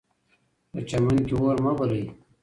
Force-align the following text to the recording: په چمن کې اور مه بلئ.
په 0.71 0.79
چمن 0.89 1.17
کې 1.27 1.35
اور 1.41 1.57
مه 1.65 1.71
بلئ. 1.77 2.05